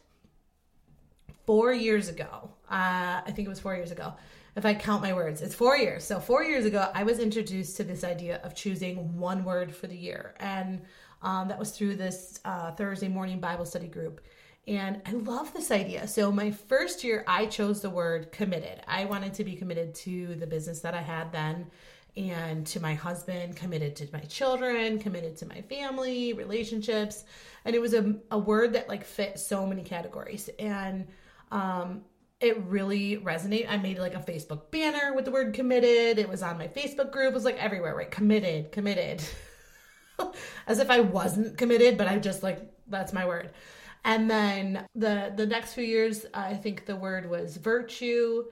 four 1.46 1.72
years 1.72 2.08
ago, 2.08 2.50
uh, 2.70 3.22
I 3.26 3.32
think 3.32 3.46
it 3.46 3.48
was 3.48 3.60
four 3.60 3.74
years 3.74 3.90
ago, 3.90 4.14
if 4.56 4.64
I 4.64 4.74
count 4.74 5.02
my 5.02 5.12
words, 5.12 5.42
it's 5.42 5.54
four 5.54 5.76
years. 5.76 6.04
So, 6.04 6.20
four 6.20 6.44
years 6.44 6.64
ago, 6.64 6.88
I 6.94 7.02
was 7.02 7.18
introduced 7.18 7.76
to 7.78 7.84
this 7.84 8.04
idea 8.04 8.40
of 8.44 8.54
choosing 8.54 9.18
one 9.18 9.44
word 9.44 9.74
for 9.74 9.88
the 9.88 9.96
year. 9.96 10.34
And 10.38 10.82
um, 11.22 11.48
that 11.48 11.58
was 11.58 11.72
through 11.72 11.96
this 11.96 12.38
uh, 12.44 12.70
Thursday 12.70 13.08
morning 13.08 13.40
Bible 13.40 13.64
study 13.64 13.88
group. 13.88 14.20
And 14.66 15.02
I 15.04 15.12
love 15.12 15.52
this 15.52 15.70
idea. 15.70 16.08
So, 16.08 16.32
my 16.32 16.50
first 16.50 17.04
year, 17.04 17.22
I 17.26 17.46
chose 17.46 17.82
the 17.82 17.90
word 17.90 18.32
committed. 18.32 18.80
I 18.88 19.04
wanted 19.04 19.34
to 19.34 19.44
be 19.44 19.56
committed 19.56 19.94
to 19.96 20.36
the 20.36 20.46
business 20.46 20.80
that 20.80 20.94
I 20.94 21.02
had 21.02 21.32
then 21.32 21.66
and 22.16 22.66
to 22.68 22.80
my 22.80 22.94
husband, 22.94 23.56
committed 23.56 23.96
to 23.96 24.08
my 24.12 24.20
children, 24.20 24.98
committed 24.98 25.36
to 25.38 25.46
my 25.46 25.60
family, 25.62 26.32
relationships. 26.32 27.24
And 27.64 27.74
it 27.74 27.80
was 27.80 27.92
a, 27.92 28.14
a 28.30 28.38
word 28.38 28.72
that 28.74 28.88
like 28.88 29.04
fit 29.04 29.38
so 29.38 29.66
many 29.66 29.82
categories. 29.82 30.48
And 30.58 31.08
um, 31.50 32.02
it 32.40 32.62
really 32.64 33.18
resonated. 33.18 33.66
I 33.68 33.78
made 33.78 33.98
like 33.98 34.14
a 34.14 34.20
Facebook 34.20 34.70
banner 34.70 35.12
with 35.14 35.24
the 35.24 35.30
word 35.30 35.54
committed. 35.54 36.18
It 36.18 36.28
was 36.28 36.42
on 36.42 36.56
my 36.56 36.68
Facebook 36.68 37.10
group. 37.10 37.32
It 37.32 37.34
was 37.34 37.44
like 37.44 37.62
everywhere, 37.62 37.96
right? 37.96 38.10
Committed, 38.10 38.70
committed. 38.70 39.22
As 40.66 40.78
if 40.78 40.90
I 40.90 41.00
wasn't 41.00 41.58
committed, 41.58 41.98
but 41.98 42.06
I 42.06 42.18
just 42.18 42.42
like, 42.42 42.60
that's 42.86 43.12
my 43.12 43.26
word. 43.26 43.50
And 44.04 44.30
then 44.30 44.86
the 44.94 45.32
the 45.34 45.46
next 45.46 45.74
few 45.74 45.84
years, 45.84 46.26
I 46.34 46.54
think 46.54 46.84
the 46.84 46.96
word 46.96 47.28
was 47.28 47.56
virtue. 47.56 48.44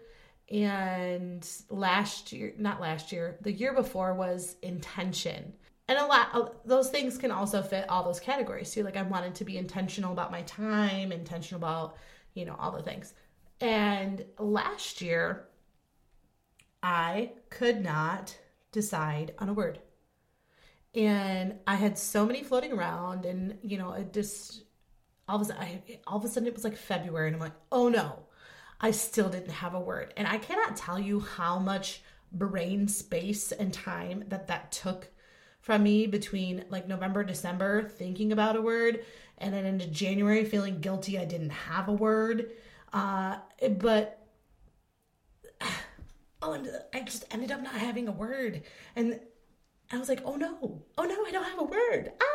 And 0.50 1.48
last 1.70 2.32
year 2.32 2.52
not 2.58 2.80
last 2.80 3.12
year 3.12 3.38
the 3.42 3.52
year 3.52 3.72
before 3.74 4.14
was 4.14 4.56
intention. 4.62 5.52
And 5.88 5.98
a 5.98 6.06
lot 6.06 6.66
those 6.66 6.90
things 6.90 7.18
can 7.18 7.30
also 7.30 7.62
fit 7.62 7.88
all 7.88 8.02
those 8.02 8.20
categories 8.20 8.70
too. 8.70 8.82
Like 8.82 8.96
i 8.96 9.02
wanted 9.02 9.34
to 9.36 9.44
be 9.44 9.58
intentional 9.58 10.12
about 10.12 10.30
my 10.30 10.42
time 10.42 11.12
intentional 11.12 11.58
about 11.58 11.96
you 12.34 12.44
know 12.44 12.56
all 12.58 12.72
the 12.72 12.82
things. 12.82 13.14
And 13.60 14.24
last 14.38 15.00
year 15.02 15.48
i 16.82 17.32
could 17.50 17.82
not 17.82 18.36
decide 18.72 19.34
on 19.38 19.48
a 19.48 19.54
word. 19.54 19.80
And 20.94 21.56
i 21.66 21.74
had 21.76 21.98
so 21.98 22.26
many 22.26 22.42
floating 22.42 22.72
around 22.72 23.26
and 23.26 23.58
you 23.62 23.78
know 23.78 23.92
it 23.92 24.12
just 24.12 24.64
all 25.28 25.36
of 25.36 25.42
a 25.42 25.44
sudden 25.46 25.62
I, 25.62 26.00
all 26.06 26.18
of 26.18 26.24
a 26.24 26.28
sudden 26.28 26.46
it 26.46 26.54
was 26.54 26.64
like 26.64 26.76
february 26.76 27.28
and 27.28 27.36
i'm 27.36 27.40
like 27.40 27.52
oh 27.70 27.88
no 27.88 28.24
I 28.82 28.90
still 28.90 29.28
didn't 29.28 29.52
have 29.52 29.74
a 29.74 29.80
word. 29.80 30.12
And 30.16 30.26
I 30.26 30.38
cannot 30.38 30.76
tell 30.76 30.98
you 30.98 31.20
how 31.20 31.60
much 31.60 32.02
brain 32.32 32.88
space 32.88 33.52
and 33.52 33.72
time 33.72 34.24
that 34.28 34.48
that 34.48 34.72
took 34.72 35.08
from 35.60 35.84
me 35.84 36.08
between 36.08 36.64
like 36.68 36.88
November, 36.88 37.22
December 37.22 37.84
thinking 37.84 38.32
about 38.32 38.56
a 38.56 38.60
word 38.60 39.04
and 39.38 39.54
then 39.54 39.64
into 39.64 39.86
January 39.86 40.44
feeling 40.44 40.80
guilty 40.80 41.16
I 41.16 41.24
didn't 41.24 41.50
have 41.50 41.88
a 41.88 41.92
word. 41.92 42.50
Uh, 42.92 43.36
but 43.78 44.26
oh, 46.42 46.52
and 46.54 46.68
I 46.92 47.02
just 47.02 47.24
ended 47.30 47.52
up 47.52 47.62
not 47.62 47.74
having 47.74 48.08
a 48.08 48.12
word. 48.12 48.62
And 48.96 49.20
I 49.92 49.98
was 49.98 50.08
like, 50.08 50.22
oh 50.24 50.34
no, 50.34 50.82
oh 50.98 51.04
no, 51.04 51.24
I 51.24 51.30
don't 51.30 51.44
have 51.44 51.60
a 51.60 51.64
word. 51.64 52.12
Ah! 52.20 52.31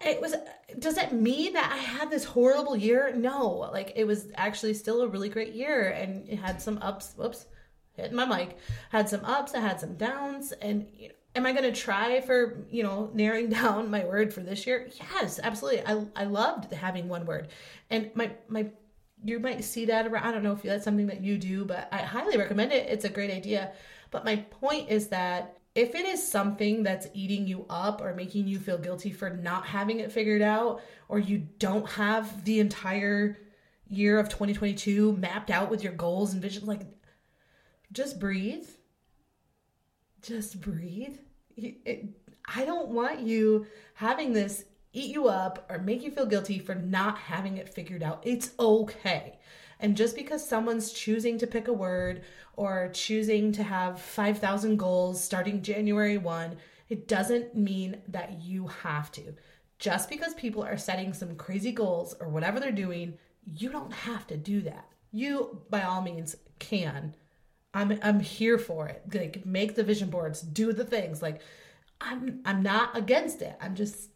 It 0.00 0.20
was 0.20 0.34
does 0.78 0.94
that 0.96 1.12
mean 1.12 1.52
that 1.52 1.70
i 1.72 1.76
had 1.76 2.10
this 2.10 2.24
horrible 2.24 2.76
year? 2.76 3.12
No 3.14 3.48
like 3.72 3.92
it 3.96 4.04
was 4.04 4.26
actually 4.34 4.74
still 4.74 5.02
a 5.02 5.08
really 5.08 5.28
great 5.28 5.54
year 5.54 5.90
and 5.90 6.28
it 6.28 6.36
had 6.36 6.60
some 6.60 6.78
ups 6.82 7.14
whoops 7.16 7.46
hitting 7.92 8.16
my 8.16 8.24
mic 8.24 8.58
had 8.90 9.08
some 9.08 9.24
ups 9.24 9.54
i 9.54 9.60
had 9.60 9.80
some 9.80 9.94
downs 9.94 10.52
and 10.52 10.86
you 10.96 11.08
know, 11.08 11.14
am 11.36 11.46
i 11.46 11.52
going 11.52 11.64
to 11.64 11.80
try 11.80 12.20
for 12.20 12.64
you 12.70 12.82
know 12.82 13.10
narrowing 13.14 13.48
down 13.60 13.90
my 13.90 14.04
word 14.04 14.32
for 14.32 14.40
this 14.40 14.66
year? 14.66 14.88
Yes 14.98 15.38
absolutely 15.42 15.82
i 15.86 16.04
i 16.16 16.24
loved 16.24 16.72
having 16.72 17.08
one 17.08 17.26
word 17.26 17.48
and 17.90 18.10
my 18.14 18.32
my 18.48 18.70
you 19.24 19.38
might 19.38 19.64
see 19.64 19.86
that 19.86 20.06
around 20.06 20.24
i 20.26 20.32
don't 20.32 20.42
know 20.42 20.52
if 20.52 20.62
that's 20.62 20.84
something 20.84 21.06
that 21.06 21.22
you 21.22 21.38
do 21.38 21.64
but 21.64 21.88
i 21.92 21.98
highly 21.98 22.36
recommend 22.36 22.72
it 22.72 22.88
it's 22.88 23.04
a 23.04 23.08
great 23.08 23.30
idea 23.30 23.72
but 24.10 24.24
my 24.24 24.36
point 24.36 24.90
is 24.90 25.08
that 25.08 25.58
if 25.74 25.94
it 25.94 26.06
is 26.06 26.26
something 26.26 26.82
that's 26.82 27.08
eating 27.14 27.46
you 27.46 27.66
up 27.68 28.00
or 28.00 28.14
making 28.14 28.46
you 28.46 28.58
feel 28.58 28.78
guilty 28.78 29.10
for 29.10 29.30
not 29.30 29.66
having 29.66 30.00
it 30.00 30.12
figured 30.12 30.42
out, 30.42 30.80
or 31.08 31.18
you 31.18 31.38
don't 31.58 31.88
have 31.90 32.44
the 32.44 32.60
entire 32.60 33.36
year 33.88 34.18
of 34.18 34.28
2022 34.28 35.16
mapped 35.16 35.50
out 35.50 35.70
with 35.70 35.82
your 35.82 35.92
goals 35.92 36.32
and 36.32 36.40
vision, 36.40 36.66
like 36.66 36.82
just 37.92 38.20
breathe. 38.20 38.66
Just 40.22 40.60
breathe. 40.60 41.18
It, 41.56 42.08
I 42.46 42.64
don't 42.64 42.88
want 42.88 43.20
you 43.20 43.66
having 43.94 44.32
this 44.32 44.64
eat 44.92 45.12
you 45.12 45.28
up 45.28 45.66
or 45.70 45.78
make 45.78 46.02
you 46.02 46.10
feel 46.10 46.26
guilty 46.26 46.58
for 46.60 46.74
not 46.74 47.18
having 47.18 47.56
it 47.56 47.68
figured 47.68 48.02
out. 48.02 48.22
It's 48.24 48.52
okay. 48.58 49.38
And 49.80 49.96
just 49.96 50.16
because 50.16 50.46
someone's 50.46 50.92
choosing 50.92 51.38
to 51.38 51.46
pick 51.46 51.68
a 51.68 51.72
word 51.72 52.22
or 52.56 52.90
choosing 52.92 53.52
to 53.52 53.62
have 53.62 54.00
5,000 54.00 54.76
goals 54.76 55.22
starting 55.22 55.62
January 55.62 56.18
1, 56.18 56.56
it 56.88 57.08
doesn't 57.08 57.54
mean 57.54 58.00
that 58.08 58.40
you 58.42 58.68
have 58.68 59.10
to. 59.12 59.34
Just 59.78 60.08
because 60.08 60.34
people 60.34 60.62
are 60.62 60.76
setting 60.76 61.12
some 61.12 61.36
crazy 61.36 61.72
goals 61.72 62.14
or 62.20 62.28
whatever 62.28 62.60
they're 62.60 62.72
doing, 62.72 63.18
you 63.44 63.70
don't 63.70 63.92
have 63.92 64.26
to 64.28 64.36
do 64.36 64.60
that. 64.62 64.86
You, 65.10 65.60
by 65.70 65.82
all 65.82 66.02
means, 66.02 66.36
can. 66.58 67.14
I'm 67.74 67.98
I'm 68.02 68.20
here 68.20 68.56
for 68.56 68.86
it. 68.88 69.02
Like 69.12 69.44
make 69.44 69.74
the 69.74 69.82
vision 69.82 70.08
boards, 70.08 70.40
do 70.40 70.72
the 70.72 70.84
things. 70.84 71.20
Like 71.20 71.40
I'm 72.00 72.40
I'm 72.44 72.62
not 72.62 72.96
against 72.96 73.42
it. 73.42 73.56
I'm 73.60 73.74
just 73.74 74.10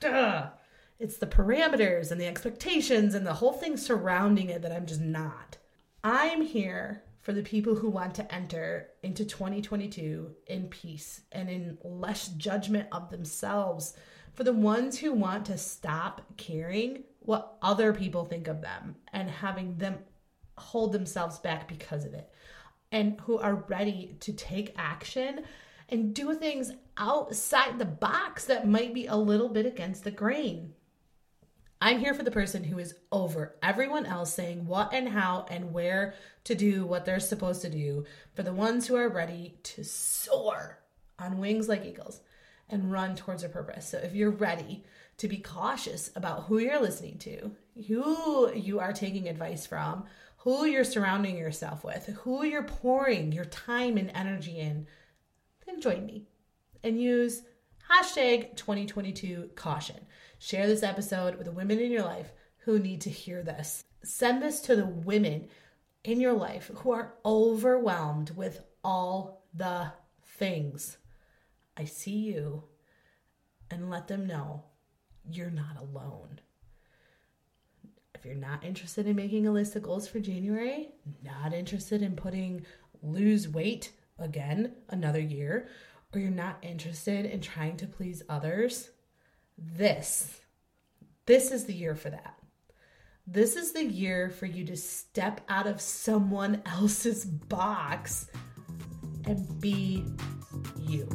duh. 0.00 0.50
It's 0.98 1.18
the 1.18 1.26
parameters 1.26 2.10
and 2.10 2.20
the 2.20 2.26
expectations 2.26 3.14
and 3.14 3.24
the 3.24 3.34
whole 3.34 3.52
thing 3.52 3.76
surrounding 3.76 4.50
it 4.50 4.62
that 4.62 4.72
I'm 4.72 4.84
just 4.84 5.00
not. 5.00 5.56
I'm 6.02 6.42
here 6.42 7.04
for 7.20 7.32
the 7.32 7.42
people 7.42 7.76
who 7.76 7.88
want 7.88 8.16
to 8.16 8.34
enter 8.34 8.88
into 9.04 9.24
2022 9.24 10.34
in 10.48 10.66
peace 10.66 11.20
and 11.30 11.48
in 11.48 11.78
less 11.84 12.28
judgment 12.28 12.88
of 12.90 13.10
themselves, 13.10 13.94
for 14.32 14.42
the 14.42 14.52
ones 14.52 14.98
who 14.98 15.12
want 15.12 15.44
to 15.46 15.56
stop 15.56 16.22
caring 16.36 17.04
what 17.20 17.58
other 17.62 17.92
people 17.92 18.24
think 18.24 18.48
of 18.48 18.60
them 18.60 18.96
and 19.12 19.30
having 19.30 19.76
them 19.76 19.98
hold 20.56 20.90
themselves 20.92 21.38
back 21.38 21.68
because 21.68 22.04
of 22.06 22.14
it, 22.14 22.28
and 22.90 23.20
who 23.20 23.38
are 23.38 23.64
ready 23.68 24.16
to 24.18 24.32
take 24.32 24.74
action 24.76 25.44
and 25.90 26.12
do 26.12 26.34
things 26.34 26.72
outside 26.96 27.78
the 27.78 27.84
box 27.84 28.46
that 28.46 28.66
might 28.66 28.92
be 28.92 29.06
a 29.06 29.16
little 29.16 29.48
bit 29.48 29.64
against 29.64 30.02
the 30.02 30.10
grain. 30.10 30.74
I'm 31.80 32.00
here 32.00 32.14
for 32.14 32.24
the 32.24 32.30
person 32.30 32.64
who 32.64 32.78
is 32.78 32.94
over 33.12 33.54
everyone 33.62 34.04
else 34.04 34.34
saying 34.34 34.66
what 34.66 34.92
and 34.92 35.08
how 35.08 35.46
and 35.48 35.72
where 35.72 36.14
to 36.44 36.54
do 36.54 36.84
what 36.84 37.04
they're 37.04 37.20
supposed 37.20 37.62
to 37.62 37.70
do, 37.70 38.04
for 38.34 38.42
the 38.42 38.52
ones 38.52 38.86
who 38.86 38.96
are 38.96 39.08
ready 39.08 39.58
to 39.62 39.84
soar 39.84 40.78
on 41.18 41.38
wings 41.38 41.68
like 41.68 41.84
eagles 41.84 42.20
and 42.68 42.90
run 42.90 43.14
towards 43.14 43.42
their 43.42 43.50
purpose. 43.50 43.88
So 43.88 43.98
if 43.98 44.14
you're 44.14 44.30
ready 44.30 44.84
to 45.18 45.28
be 45.28 45.38
cautious 45.38 46.10
about 46.16 46.44
who 46.44 46.58
you're 46.58 46.80
listening 46.80 47.18
to, 47.18 47.52
who 47.86 48.52
you 48.52 48.80
are 48.80 48.92
taking 48.92 49.28
advice 49.28 49.66
from, 49.66 50.04
who 50.38 50.64
you're 50.64 50.84
surrounding 50.84 51.36
yourself 51.36 51.84
with, 51.84 52.06
who 52.22 52.44
you're 52.44 52.62
pouring 52.62 53.32
your 53.32 53.44
time 53.44 53.96
and 53.96 54.10
energy 54.14 54.58
in, 54.58 54.86
then 55.66 55.80
join 55.80 56.06
me 56.06 56.24
and 56.82 57.00
use 57.00 57.42
hashtag 57.90 58.56
2022 58.56 59.50
caution. 59.54 59.96
Share 60.38 60.66
this 60.66 60.82
episode 60.82 61.36
with 61.36 61.46
the 61.46 61.52
women 61.52 61.80
in 61.80 61.90
your 61.90 62.04
life 62.04 62.32
who 62.58 62.78
need 62.78 63.00
to 63.02 63.10
hear 63.10 63.42
this. 63.42 63.84
Send 64.04 64.40
this 64.40 64.60
to 64.62 64.76
the 64.76 64.86
women 64.86 65.48
in 66.04 66.20
your 66.20 66.32
life 66.32 66.70
who 66.76 66.92
are 66.92 67.14
overwhelmed 67.24 68.30
with 68.30 68.62
all 68.84 69.44
the 69.52 69.92
things. 70.38 70.98
I 71.76 71.84
see 71.84 72.16
you 72.16 72.64
and 73.70 73.90
let 73.90 74.06
them 74.06 74.26
know 74.26 74.64
you're 75.28 75.50
not 75.50 75.76
alone. 75.80 76.40
If 78.14 78.24
you're 78.24 78.34
not 78.34 78.64
interested 78.64 79.06
in 79.06 79.16
making 79.16 79.46
a 79.46 79.52
list 79.52 79.76
of 79.76 79.82
goals 79.82 80.08
for 80.08 80.20
January, 80.20 80.90
not 81.22 81.52
interested 81.52 82.02
in 82.02 82.16
putting 82.16 82.64
lose 83.02 83.48
weight 83.48 83.92
again 84.18 84.74
another 84.88 85.20
year, 85.20 85.68
or 86.12 86.20
you're 86.20 86.30
not 86.30 86.58
interested 86.62 87.26
in 87.26 87.40
trying 87.40 87.76
to 87.76 87.86
please 87.86 88.22
others, 88.28 88.90
this, 89.58 90.40
this 91.26 91.50
is 91.50 91.64
the 91.64 91.74
year 91.74 91.94
for 91.94 92.10
that. 92.10 92.34
This 93.26 93.56
is 93.56 93.72
the 93.72 93.84
year 93.84 94.30
for 94.30 94.46
you 94.46 94.64
to 94.64 94.76
step 94.76 95.42
out 95.48 95.66
of 95.66 95.80
someone 95.80 96.62
else's 96.64 97.26
box 97.26 98.28
and 99.26 99.60
be 99.60 100.06
you. 100.78 101.06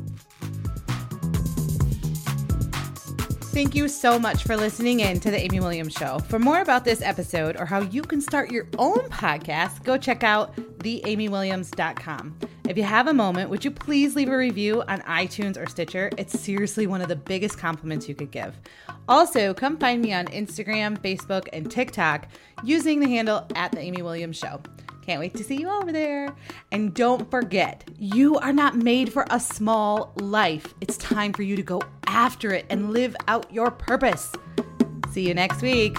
Thank 3.54 3.76
you 3.76 3.88
so 3.88 4.18
much 4.18 4.44
for 4.44 4.58
listening 4.58 5.00
in 5.00 5.20
to 5.20 5.30
the 5.32 5.40
Amy 5.40 5.60
Williams 5.60 5.94
Show. 5.94 6.20
For 6.20 6.40
more 6.40 6.62
about 6.62 6.86
this 6.86 7.02
episode 7.02 7.56
or 7.60 7.66
how 7.66 7.82
you 7.82 8.02
can 8.02 8.20
start 8.20 8.52
your 8.52 8.68
own 8.78 8.98
podcast, 9.10 9.84
go 9.84 9.98
check 9.98 10.24
out 10.24 10.56
theamywilliams.com. 10.80 12.40
If 12.68 12.78
you 12.78 12.84
have 12.84 13.08
a 13.08 13.14
moment, 13.14 13.50
would 13.50 13.66
you 13.66 13.72
please 13.72 14.16
leave 14.16 14.30
a 14.30 14.38
review 14.38 14.84
on 14.88 15.02
iTunes 15.02 15.62
or 15.62 15.68
Stitcher? 15.68 16.10
It's 16.18 16.40
seriously 16.40 16.88
one 16.88 17.02
of 17.02 17.10
the 17.10 17.16
biggest 17.16 17.58
compliments 17.58 18.08
you 18.08 18.16
could 18.16 18.32
give. 18.32 18.58
Also, 19.10 19.54
come 19.54 19.78
find 19.78 20.02
me 20.02 20.14
on 20.14 20.28
Instagram, 20.28 20.98
Facebook, 20.98 21.50
and 21.52 21.70
TikTok 21.70 22.28
using 22.64 23.02
the 23.02 23.08
handle 23.08 23.46
at 23.56 23.74
the 23.74 23.80
Amy 23.80 24.02
Williams 24.02 24.38
Show. 24.38 24.62
Can't 25.06 25.20
wait 25.20 25.36
to 25.36 25.44
see 25.44 25.58
you 25.58 25.70
over 25.70 25.92
there. 25.92 26.34
And 26.72 26.94
don't 26.94 27.30
forget, 27.30 27.84
you 28.00 28.38
are 28.38 28.54
not 28.54 28.78
made 28.78 29.12
for 29.12 29.26
a 29.30 29.42
small 29.42 30.14
life. 30.16 30.74
It's 30.80 30.96
time 30.96 31.34
for 31.34 31.44
you 31.44 31.58
to 31.58 31.64
go 31.64 31.82
after 32.08 32.54
it 32.54 32.66
and 32.70 32.94
live 32.94 33.14
out 33.28 33.54
your 33.54 33.72
purpose. 33.72 34.32
See 35.12 35.28
you 35.28 35.34
next 35.34 35.62
week. 35.62 35.98